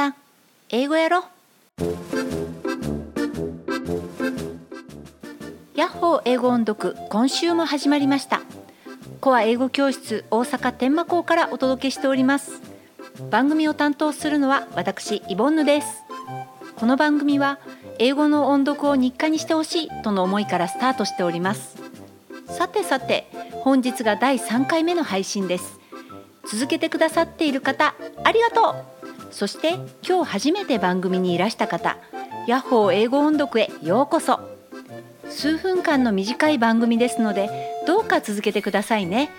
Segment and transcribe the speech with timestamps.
[0.00, 0.14] さん
[0.70, 1.24] 英語やろ。
[5.74, 8.40] ヤッホー英語音読今週も始まりました。
[9.20, 12.62] コア英語教室大阪天満校からお届けしております。
[13.30, 15.88] 番組を担当するのは私イボンヌです。
[16.76, 17.58] この番組は
[17.98, 21.76] 英語の音読を日課にしてほしいとの思いからスタートしております。
[22.46, 23.26] さてさて
[23.64, 25.78] 本日が第3回目の配信です。
[26.46, 27.94] 続けてくださっている方
[28.24, 28.99] ありがとう。
[29.30, 29.74] そして
[30.06, 31.96] 今日初めて番組にいらした方
[32.46, 34.40] ヤッホー英語音読へようこそ。
[35.28, 37.48] 数分間の短い番組ですので
[37.86, 39.30] どうか続けてくださいね。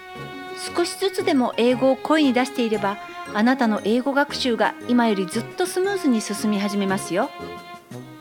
[0.76, 2.98] 少しずつでも英語を声に出していれば
[3.34, 7.30] あなたの英語学習が今よりずっとスムーズに進み始めますよ。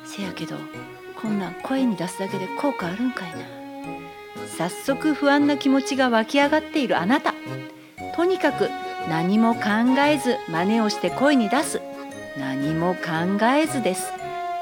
[0.05, 0.57] せやけど
[1.21, 3.39] こんなん声に出すだけで効果あるんかいな。
[4.59, 7.35] 早速不安な気持ちが湧き上がっているあなた。
[8.17, 8.69] とにかく
[9.09, 9.61] 何も考
[10.07, 11.81] えず真似をして声に出す。
[12.39, 14.13] 何も考えずです。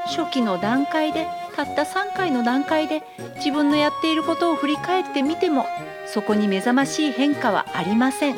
[0.07, 3.03] 初期の段階でたった3回の段階で
[3.37, 5.67] 自分のやっていることを振り返ってみても
[6.07, 8.37] そこに目覚ましい変化はありません。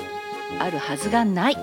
[0.59, 1.57] あるはずがない。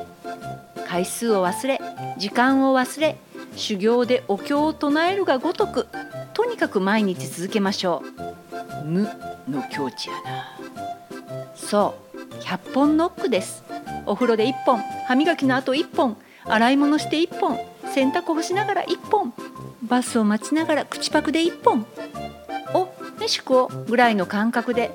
[0.87, 1.81] 回数を忘れ
[2.17, 3.17] 時間を忘れ
[3.57, 5.87] 修行でお経を唱えるがごとく
[6.33, 8.03] とにかく毎日続けましょ
[8.83, 8.85] う。
[8.85, 9.09] 無
[9.49, 10.57] の境地やな。
[11.55, 13.66] そう100本ノックです。
[14.07, 17.59] お風呂で1本歯磨きの後1本洗い物して1本
[17.93, 19.33] 洗濯干しながら1本
[19.83, 21.85] バスを待ちながら口パクで1本
[22.73, 24.91] お飯食おぐらいの感覚で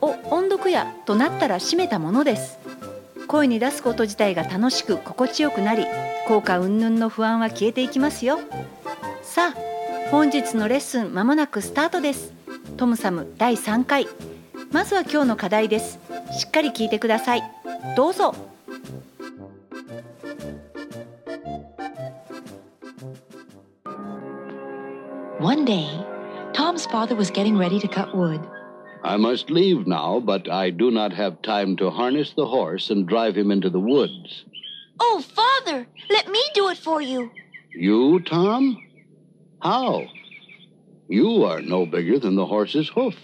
[0.00, 2.58] お音読やとなったら閉めたものです。
[3.26, 5.86] 声に出すこと自体が楽しく心地よくなり
[6.28, 8.38] 効果云々の不安は消えていきますよ。
[9.22, 12.32] さあ本日のレッスンまもなくスタートです。
[12.76, 14.06] トムサム第3回。
[14.70, 15.98] まずは今日の課題です。
[16.38, 17.53] しっかり聞いてください。
[17.95, 18.33] どうぞ
[25.39, 25.87] One day,
[26.53, 28.41] Tom's father was getting ready to cut wood.
[29.03, 33.07] I must leave now, but I do not have time to harness the horse and
[33.07, 34.43] drive him into the woods.
[34.99, 37.31] Oh, Father, let me do it for you.
[37.73, 38.77] You, Tom?
[39.61, 40.03] How?
[41.07, 43.15] You are no bigger than the horse's hoof.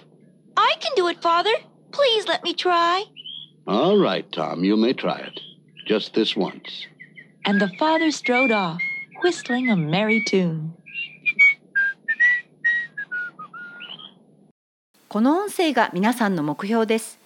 [0.55, 1.53] I can do it, Father.
[1.91, 3.03] Please let me try.
[3.70, 5.38] All right, Tom, you may try it.
[5.86, 6.88] Just this once.
[7.44, 8.80] And the father strode off,
[9.22, 10.72] whistling a merry tune.
[15.08, 17.20] この音声が皆さんの目標です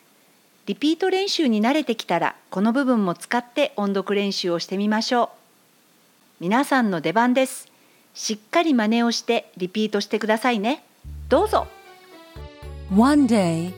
[0.67, 5.29] リピート練習に慣れてきたらこの部分も使って音読練習をしてみましょう
[6.41, 7.69] 皆さんの出番です
[8.13, 10.85] しっかり真似をしてリピートしてくださいね
[11.31, 11.67] どうぞ
[12.95, 13.73] One day,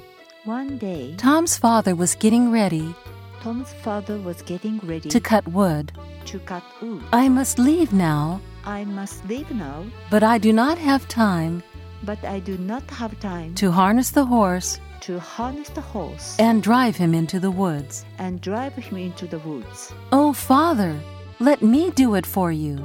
[0.47, 2.95] One day, Tom's father was getting ready
[3.41, 5.91] Tom's father was getting ready to cut wood.
[6.27, 7.03] to cut wood.
[7.13, 11.65] I must leave now, I must leave now, but I do not have time
[12.05, 16.63] but I do not have time to harness the horse to harness the horse and
[16.63, 18.05] drive him into the woods.
[18.19, 19.93] and drive him into the woods.
[20.13, 20.95] Oh, father,
[21.41, 22.79] let me do it for you.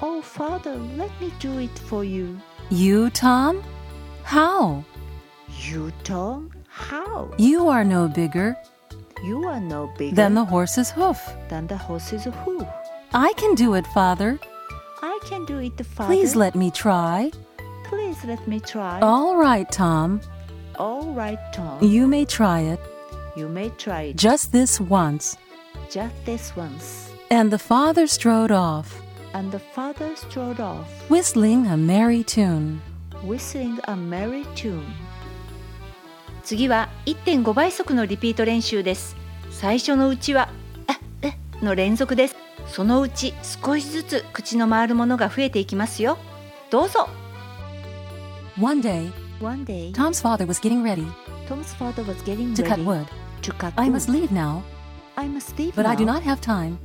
[0.00, 2.40] Oh, father, let me do it for you.
[2.70, 3.64] You, Tom?
[4.22, 4.84] How?
[5.58, 6.52] You, Tom?
[6.80, 7.30] How?
[7.38, 8.56] You are no bigger
[9.22, 11.20] You are no bigger than the horse's hoof.
[11.48, 12.66] than the horse's hoof.
[13.12, 14.38] I can do it, father.
[15.02, 16.08] I can do it, father.
[16.14, 17.30] Please let me try.
[17.84, 19.00] Please let me try.
[19.00, 20.20] All right, Tom.
[20.78, 21.82] All right, Tom.
[21.84, 22.80] You may try it
[23.36, 25.36] You may try it just this once.
[25.90, 27.10] just this once.
[27.30, 28.88] And the father strode off,
[29.34, 32.80] And the father strode off, whistling a merry tune.
[33.22, 34.86] whistling a merry tune.
[36.50, 39.14] 次は1.5倍速のリピート練習です。
[39.52, 40.48] 最初のうちは
[40.90, 42.34] 「あえ」の連続です。
[42.66, 43.34] そのうち
[43.64, 46.18] 少しずつ口の回るものが増えていきますよ。
[46.68, 47.08] どうぞ。
[48.60, 51.06] One day, One day, Tom's father was getting ready
[51.48, 53.06] Tom's father was getting to cut wood.
[53.42, 54.62] to cut I must leave now,
[55.14, 56.78] I must leave but I do now, not have time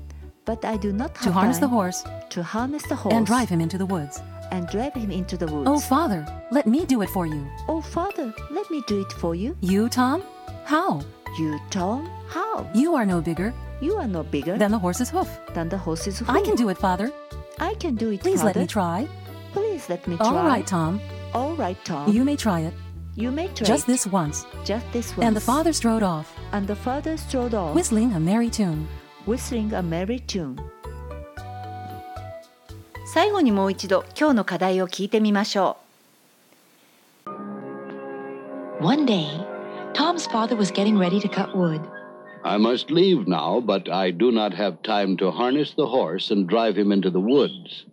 [0.45, 3.25] But I do not to have harness the time horse to harness the horse and
[3.25, 4.21] drive him into the woods.
[4.55, 5.69] And drive him into the woods.
[5.69, 7.45] Oh, father, let me do it for you.
[7.67, 9.55] Oh, father, let me do it for you.
[9.61, 10.23] You, Tom?
[10.63, 11.01] How?
[11.37, 12.09] You, Tom?
[12.29, 12.67] How?
[12.73, 15.29] You are no bigger You are no bigger than the horse's hoof.
[15.53, 16.29] than the horse's hoof.
[16.29, 17.11] I can do it, father.
[17.59, 19.07] I can do it, Please let me try.
[19.53, 20.25] Please let me try.
[20.27, 20.99] All right, Tom.
[21.33, 22.11] All right, Tom.
[22.11, 22.73] You may try it
[23.15, 23.91] You may try just it.
[23.91, 24.45] this once.
[24.71, 25.25] Just this once.
[25.27, 28.87] And the father strode off, And the father strode off, whistling a merry tune.
[29.25, 30.55] whistling a merry tune.
[33.14, 35.76] 最後にもう一度今日の課題を聞いてみましょ
[38.80, 39.28] One day,
[39.92, 41.82] Tom's father was getting ready to cut wood.
[42.42, 46.48] I must leave now, but I do not have time to harness the horse and
[46.48, 47.84] drive him into the woods.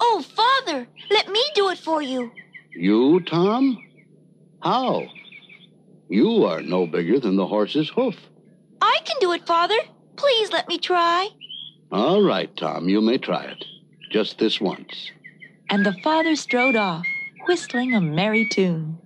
[0.00, 2.30] Oh, Father, let me do it for you.
[2.74, 3.76] You, Tom?
[4.62, 5.02] How?
[6.08, 8.16] You are no bigger than the horse's hoof.
[8.80, 9.76] I can do it, Father.
[10.16, 11.28] Please let me try.
[11.92, 13.64] All right, Tom, you may try it.
[14.11, 15.11] Just this once.
[15.69, 17.05] And the father strode off,
[17.47, 18.99] whistling a merry tune.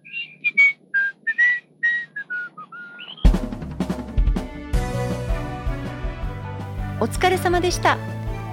[7.02, 7.98] お疲れ様でした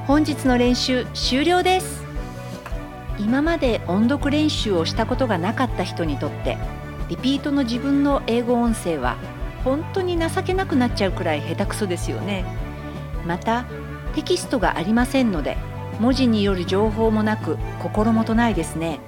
[0.07, 2.05] 本日の練習終了です
[3.19, 6.57] 今まで音読練習をしたことがなかった人にとって
[7.09, 9.17] リピートの自分の英語音声は
[9.65, 12.45] 本当に情けなくなっちゃうくらい下手くそですよね
[13.27, 13.65] また
[14.15, 15.57] テキストがありませんので
[16.01, 19.01] 文字による情報もなく心もとないですね。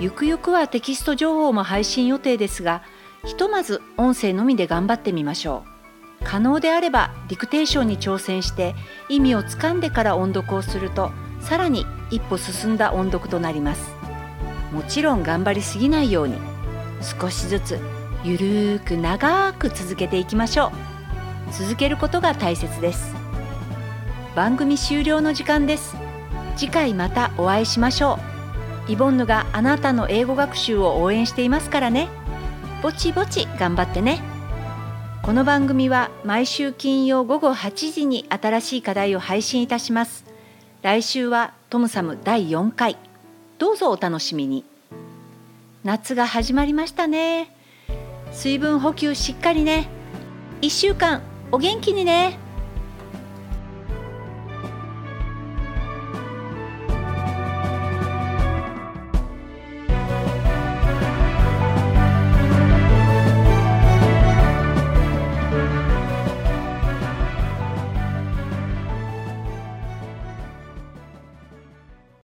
[0.00, 2.82] ゆくゆくはテキスト情報も配信予定ですが
[3.24, 6.24] ひとまず音声のみで頑張ってみましょう。
[6.24, 8.74] 可能であればディクテーションに挑戦して
[9.08, 13.94] 意味をつかんでから音読をするとさらに一歩進んだ音読となります。
[14.72, 16.36] もちろん頑張りすぎないように
[17.00, 17.78] 少しずつ
[18.22, 20.70] ゆるーく長く続けていきましょう。
[21.52, 23.14] 続けることが大切です。
[24.36, 25.96] 番組終了の時間です。
[26.60, 28.18] 次回またお会いしましょ
[28.88, 28.92] う。
[28.92, 32.10] イボンヌがあなたの英語学習を応援していますからね。
[32.82, 34.20] ぼちぼち頑張ってね。
[35.22, 40.26] この番組は毎週金曜午後8時に新しい課題を配信いたします。
[40.82, 42.98] 来週はトムサム第4回。
[43.56, 44.66] どうぞお楽しみに。
[45.82, 47.56] 夏が始まりましたね。
[48.32, 49.88] 水分補給しっかりね。
[50.60, 51.22] 1週間
[51.52, 52.49] お元気にね。